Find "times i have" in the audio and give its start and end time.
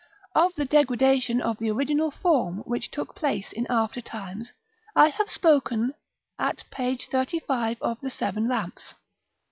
4.01-5.29